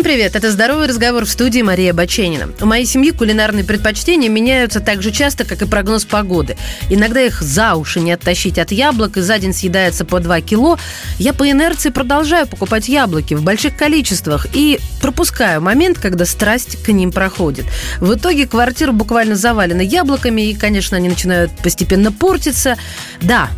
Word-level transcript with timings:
Всем 0.00 0.12
привет! 0.12 0.34
Это 0.34 0.50
«Здоровый 0.50 0.88
разговор» 0.88 1.26
в 1.26 1.28
студии 1.28 1.60
Мария 1.60 1.92
Баченина. 1.92 2.48
У 2.62 2.64
моей 2.64 2.86
семьи 2.86 3.10
кулинарные 3.10 3.64
предпочтения 3.64 4.30
меняются 4.30 4.80
так 4.80 5.02
же 5.02 5.10
часто, 5.10 5.44
как 5.44 5.60
и 5.60 5.66
прогноз 5.66 6.06
погоды. 6.06 6.56
Иногда 6.88 7.20
их 7.20 7.42
за 7.42 7.74
уши 7.74 8.00
не 8.00 8.12
оттащить 8.12 8.58
от 8.58 8.72
яблок, 8.72 9.18
и 9.18 9.20
за 9.20 9.38
день 9.38 9.52
съедается 9.52 10.06
по 10.06 10.18
2 10.18 10.40
кило. 10.40 10.78
Я 11.18 11.34
по 11.34 11.50
инерции 11.50 11.90
продолжаю 11.90 12.46
покупать 12.46 12.88
яблоки 12.88 13.34
в 13.34 13.42
больших 13.42 13.76
количествах 13.76 14.46
и 14.54 14.80
пропускаю 15.02 15.60
момент, 15.60 15.98
когда 15.98 16.24
страсть 16.24 16.82
к 16.82 16.88
ним 16.88 17.12
проходит. 17.12 17.66
В 17.98 18.14
итоге 18.14 18.46
квартира 18.46 18.92
буквально 18.92 19.36
завалена 19.36 19.82
яблоками, 19.82 20.48
и, 20.48 20.54
конечно, 20.54 20.96
они 20.96 21.10
начинают 21.10 21.50
постепенно 21.58 22.10
портиться. 22.10 22.78
Да, 23.20 23.50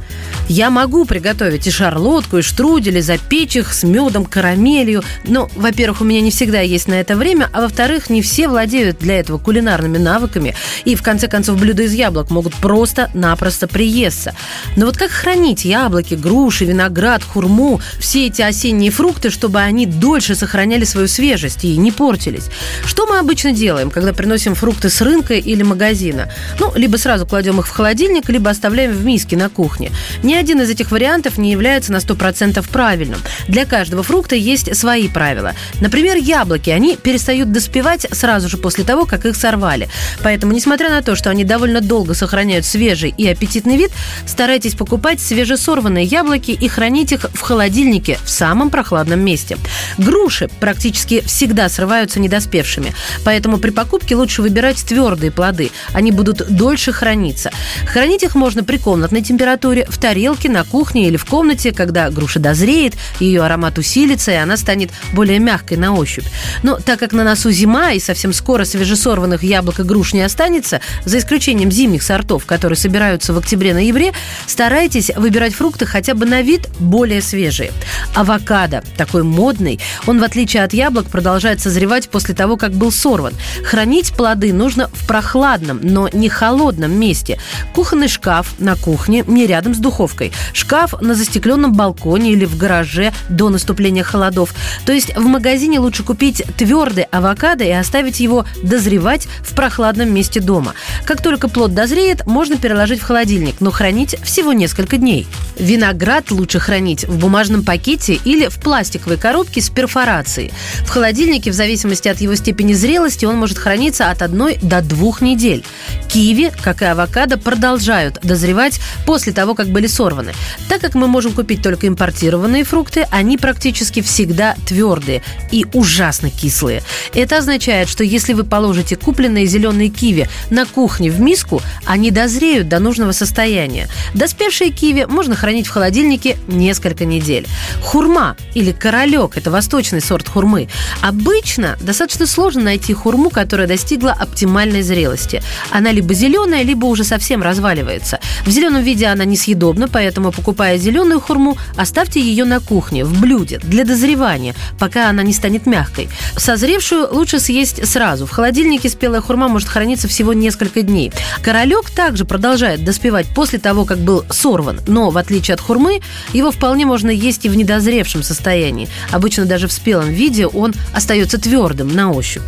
я 0.49 0.71
могу 0.71 1.05
приготовить 1.05 1.67
и 1.67 1.71
шарлотку, 1.71 2.39
и 2.39 2.43
штрудель, 2.43 2.99
и 2.99 3.01
запечь 3.01 3.57
их 3.57 3.73
с 3.73 3.85
медом, 3.85 4.25
карамелью. 4.25 5.03
Но, 5.25 5.49
во-первых, 5.55 6.01
у 6.01 6.05
меня 6.05 6.21
не 6.21 6.31
всегда 6.31 6.61
есть 6.61 6.89
на 6.89 6.95
это 6.95 7.17
время, 7.17 7.49
а 7.53 7.63
во-вторых, 7.63 8.11
не 8.11 8.23
все 8.23 8.49
владеют 8.49 8.99
для 8.99 9.21
этого 9.21 9.39
кулинарными 9.39 9.99
навыками. 9.99 10.55
И, 10.85 10.95
в 10.95 11.03
конце 11.03 11.29
концов, 11.29 11.59
блюда 11.59 11.85
из 11.85 11.93
яблок 11.93 12.31
могут 12.31 12.55
просто-напросто 12.57 13.69
приесться. 13.69 14.35
Но 14.77 14.87
вот 14.87 14.97
как 14.97 15.11
хранить 15.11 15.65
яблоки, 15.65 16.15
груши, 16.15 16.65
виноград, 16.65 17.23
хурму, 17.23 17.81
все 17.99 18.27
эти 18.27 18.43
осенние 18.43 18.91
фрукты, 18.91 19.31
чтобы 19.31 19.61
они 19.61 19.87
дольше 19.87 20.35
сохраняли 20.35 20.85
свою 20.85 21.09
свежесть 21.09 21.65
и 21.65 21.77
не 21.77 21.93
портились? 21.93 22.49
Что 22.85 23.07
мы 23.07 23.19
обычно 23.19 23.53
делаем, 23.53 23.91
когда 23.91 24.13
приносим 24.13 24.55
фрукты 24.55 24.91
с 24.91 25.01
рынка 25.01 25.35
или 25.35 25.63
магазина? 25.63 26.31
Ну, 26.59 26.73
либо 26.75 26.97
сразу 26.97 27.27
кладем 27.27 27.61
их 27.61 27.67
в 27.67 27.71
холодильник, 27.71 28.29
либо 28.29 28.51
оставляем 28.51 28.93
в 28.93 29.05
миске 29.05 29.37
на 29.37 29.49
кухне. 29.49 29.91
Ни 30.33 30.37
один 30.37 30.63
из 30.63 30.71
этих 30.71 30.91
вариантов 30.91 31.37
не 31.37 31.53
является 31.53 31.93
на 31.93 31.99
100% 31.99 32.67
правильным. 32.71 33.21
Для 33.49 33.67
каждого 33.67 34.03
фрукта 34.03 34.35
есть 34.35 34.75
свои 34.75 35.09
правила. 35.09 35.53
Например, 35.83 36.17
яблоки. 36.17 36.71
Они 36.71 36.97
перестают 36.97 37.53
доспевать 37.53 38.07
сразу 38.13 38.49
же 38.49 38.57
после 38.57 38.83
того, 38.83 39.05
как 39.05 39.27
их 39.27 39.37
сорвали. 39.37 39.91
Поэтому, 40.23 40.55
несмотря 40.55 40.89
на 40.89 41.03
то, 41.03 41.17
что 41.17 41.29
они 41.29 41.45
довольно 41.45 41.83
долго 41.83 42.15
сохраняют 42.15 42.65
свежий 42.65 43.13
и 43.15 43.29
аппетитный 43.29 43.77
вид, 43.77 43.91
старайтесь 44.25 44.75
покупать 44.75 45.21
свежесорванные 45.21 46.07
яблоки 46.07 46.53
и 46.53 46.67
хранить 46.67 47.13
их 47.13 47.27
в 47.35 47.41
холодильнике 47.43 48.19
в 48.25 48.31
самом 48.31 48.71
прохладном 48.71 49.21
месте. 49.21 49.59
Груши 49.99 50.49
практически 50.61 51.21
всегда 51.27 51.69
срываются 51.69 52.21
недоспевшими, 52.21 52.95
поэтому 53.27 53.59
при 53.59 53.69
покупке 53.69 54.17
лучше 54.17 54.41
выбирать 54.41 54.83
твердые 54.83 55.31
плоды. 55.31 55.73
Они 55.93 56.11
будут 56.11 56.49
дольше 56.49 56.91
храниться. 56.91 57.51
Хранить 57.87 58.23
их 58.23 58.35
можно 58.35 58.65
при 58.65 58.79
комнатной 58.79 59.21
температуре, 59.21 59.85
в 59.91 59.99
тарелке 60.23 60.49
на 60.49 60.63
кухне 60.63 61.09
или 61.09 61.17
в 61.17 61.25
комнате, 61.25 61.73
когда 61.73 62.09
груша 62.09 62.39
дозреет, 62.39 62.95
ее 63.19 63.43
аромат 63.43 63.77
усилится, 63.79 64.31
и 64.31 64.37
она 64.37 64.57
станет 64.57 64.91
более 65.15 65.41
мягкой 65.41 65.79
на 65.79 65.95
ощупь. 65.95 66.25
Но 66.63 66.77
так 66.77 67.01
как 67.01 67.13
на 67.13 67.25
носу 67.25 67.51
зима, 67.51 67.91
и 67.91 67.99
совсем 67.99 68.33
скоро 68.33 68.65
свежесорванных 68.65 69.43
яблок 69.43 69.81
и 69.81 69.83
груш 69.83 70.13
не 70.13 70.23
останется, 70.23 70.81
за 71.05 71.19
исключением 71.19 71.73
зимних 71.73 72.05
сортов, 72.05 72.47
которые 72.47 72.77
собираются 72.77 73.33
в 73.33 73.39
октябре-ноябре, 73.39 74.13
старайтесь 74.47 75.11
выбирать 75.17 75.55
фрукты 75.55 75.87
хотя 75.87 76.15
бы 76.15 76.25
на 76.25 76.41
вид 76.41 76.69
более 76.79 77.21
свежие. 77.21 77.73
Авокадо, 78.15 78.85
такой 78.97 79.25
модный, 79.25 79.81
он, 80.07 80.21
в 80.21 80.23
отличие 80.23 80.63
от 80.63 80.73
яблок, 80.73 81.09
продолжает 81.09 81.61
созревать 81.61 82.09
после 82.09 82.33
того, 82.33 82.57
как 82.57 82.71
был 82.75 82.93
сорван. 82.93 83.35
Хранить 83.65 84.13
плоды 84.13 84.53
нужно 84.53 84.89
в 84.93 85.05
прохладном, 85.09 85.81
но 85.83 86.09
не 86.13 86.29
холодном 86.29 86.93
месте. 86.93 87.41
Кухонный 87.75 88.07
шкаф 88.07 88.55
на 88.61 88.77
кухне, 88.77 89.25
не 89.27 89.49
рядом 89.49 89.75
с 89.75 89.79
духовкой 89.79 90.12
духовкой, 90.13 90.33
шкаф 90.53 91.01
на 91.01 91.15
застекленном 91.15 91.73
балконе 91.73 92.33
или 92.33 92.45
в 92.45 92.57
гараже 92.57 93.13
до 93.29 93.49
наступления 93.49 94.03
холодов. 94.03 94.55
То 94.85 94.93
есть 94.93 95.17
в 95.17 95.23
магазине 95.23 95.79
лучше 95.79 96.03
купить 96.03 96.43
твердый 96.57 97.05
авокадо 97.05 97.65
и 97.65 97.71
оставить 97.71 98.21
его 98.21 98.45
дозревать 98.63 99.27
в 99.41 99.55
прохладном 99.55 100.13
месте 100.13 100.41
дома. 100.41 100.75
Как 101.05 101.23
только 101.23 101.49
плод 101.49 101.75
дозреет, 101.75 102.27
можно 102.27 102.57
переложить 102.57 103.01
в 103.01 103.05
холодильник, 103.05 103.57
но 103.61 103.71
хранить 103.71 104.17
всего 104.23 104.53
несколько 104.53 104.99
дней. 104.99 105.27
Виноград 105.59 106.31
лучше 106.31 106.59
хранить 106.59 107.05
в 107.05 107.19
бумажном 107.19 107.65
пакете 107.65 108.19
или 108.25 108.49
в 108.49 108.59
пластиковой 108.59 109.17
коробке 109.17 109.61
с 109.61 109.71
перфорацией. 109.71 110.53
В 110.85 110.91
холодильнике, 110.91 111.51
в 111.51 111.55
зависимости 111.55 112.09
от 112.09 112.21
его 112.21 112.35
степени 112.35 112.73
зрелости, 112.75 113.25
он 113.25 113.37
может 113.37 113.59
храниться 113.59 114.11
от 114.11 114.23
одной 114.23 114.59
до 114.63 114.81
двух 114.83 115.21
недель. 115.21 115.65
Киви, 116.13 116.53
как 116.63 116.83
и 116.83 116.85
авокадо, 116.85 117.39
продолжают 117.39 118.19
дозревать 118.23 118.81
после 119.07 119.33
того, 119.33 119.55
как 119.55 119.69
были 119.69 119.87
сорваны. 119.87 120.35
Так 120.69 120.83
как 120.83 120.95
мы 120.95 121.07
можем 121.09 121.33
купить 121.33 121.63
только 121.63 121.89
импортированные 121.89 122.65
фрукты, 122.65 123.07
они 123.11 123.39
практически 123.39 124.03
всегда 124.03 124.55
твердые 124.67 125.23
и 125.51 125.65
ужасно 125.73 126.29
кислые. 126.29 126.83
Это 127.15 127.39
означает, 127.39 127.89
что 127.89 128.05
если 128.05 128.35
вы 128.35 128.45
положите 128.45 128.95
купленные 128.97 129.47
зеленые 129.47 129.89
киви 129.89 130.29
на 130.51 130.67
кухне 130.67 131.11
в 131.11 131.19
миску, 131.19 131.63
они 131.87 132.11
дозреют 132.11 132.69
до 132.69 132.79
нужного 132.79 133.13
состояния. 133.13 133.89
Доспевшие 134.13 134.71
киви 134.71 135.07
можно 135.09 135.35
хранить 135.35 135.67
в 135.67 135.71
холодильнике 135.71 136.37
несколько 136.47 137.07
недель. 137.07 137.47
Хурма 137.81 138.37
или 138.53 138.73
королек– 138.73 139.33
это 139.39 139.51
восточный 139.51 140.03
сорт 140.03 140.29
хурмы. 140.29 140.69
Обычно 141.01 141.79
достаточно 141.81 142.27
сложно 142.27 142.65
найти 142.65 142.93
хурму, 142.93 143.31
которая 143.31 143.67
достигла 143.67 144.13
оптимальной 144.13 144.83
зрелости. 144.83 145.43
Она 145.71 145.91
либо 146.03 146.15
зеленая, 146.15 146.65
либо 146.65 146.87
уже 146.87 147.05
совсем 147.05 147.43
разваливается. 147.43 148.19
В 148.45 148.51
зеленом 148.51 148.83
виде 148.83 149.07
она 149.07 149.25
несъедобна, 149.25 149.87
поэтому, 149.87 150.33
покупая 150.33 150.77
зеленую 150.77 151.21
хурму, 151.21 151.57
оставьте 151.77 152.21
ее 152.21 152.45
на 152.45 152.59
кухне, 152.59 153.05
в 153.05 153.21
блюде, 153.21 153.61
для 153.63 153.85
дозревания, 153.85 154.55
пока 154.81 155.09
она 155.09 155.23
не 155.23 155.33
станет 155.33 155.65
мягкой. 155.67 156.09
Созревшую 156.37 157.09
лучше 157.15 157.39
съесть 157.39 157.87
сразу. 157.87 158.27
В 158.27 158.31
холодильнике 158.31 158.89
спелая 158.89 159.21
хурма 159.21 159.47
может 159.47 159.69
храниться 159.69 160.09
всего 160.09 160.33
несколько 160.33 160.83
дней. 160.83 161.13
Королек 161.41 161.91
также 161.91 162.25
продолжает 162.25 162.85
доспевать 162.85 163.27
после 163.33 163.61
того, 163.61 163.85
как 163.85 163.99
был 163.99 164.25
сорван, 164.29 164.81
но, 164.89 165.11
в 165.11 165.19
отличие 165.19 165.55
от 165.55 165.61
хурмы, 165.61 166.01
его 166.33 166.51
вполне 166.51 166.85
можно 166.85 167.11
есть 167.11 167.45
и 167.45 167.49
в 167.49 167.57
недозревшем 167.57 168.25
состоянии. 168.25 168.89
Обычно 169.13 169.45
даже 169.45 169.69
в 169.69 169.73
спелом 169.73 170.09
виде 170.09 170.49
он 170.49 170.75
остается 170.93 171.39
твердым 171.39 171.95
на 171.95 172.11
ощупь 172.11 172.43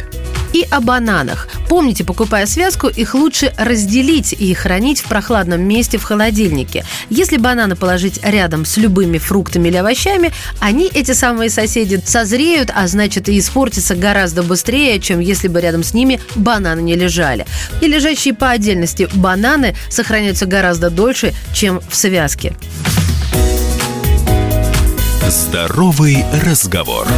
и 0.54 0.64
о 0.70 0.80
бананах. 0.80 1.48
Помните, 1.68 2.04
покупая 2.04 2.46
связку, 2.46 2.88
их 2.88 3.14
лучше 3.14 3.52
разделить 3.58 4.32
и 4.32 4.54
хранить 4.54 5.00
в 5.00 5.04
прохладном 5.04 5.60
месте 5.60 5.98
в 5.98 6.04
холодильнике. 6.04 6.86
Если 7.10 7.36
бананы 7.36 7.76
положить 7.76 8.20
рядом 8.22 8.64
с 8.64 8.76
любыми 8.76 9.18
фруктами 9.18 9.68
или 9.68 9.76
овощами, 9.76 10.32
они, 10.60 10.86
эти 10.86 11.12
самые 11.12 11.50
соседи, 11.50 12.00
созреют, 12.06 12.70
а 12.74 12.86
значит 12.86 13.28
и 13.28 13.38
испортятся 13.38 13.96
гораздо 13.96 14.44
быстрее, 14.44 15.00
чем 15.00 15.18
если 15.18 15.48
бы 15.48 15.60
рядом 15.60 15.82
с 15.82 15.92
ними 15.92 16.20
бананы 16.36 16.80
не 16.80 16.94
лежали. 16.94 17.44
И 17.80 17.88
лежащие 17.88 18.32
по 18.32 18.50
отдельности 18.50 19.08
бананы 19.14 19.74
сохраняются 19.90 20.46
гораздо 20.46 20.88
дольше, 20.88 21.34
чем 21.52 21.80
в 21.88 21.96
связке. 21.96 22.54
Здоровый 25.28 26.24
разговор. 26.44 27.08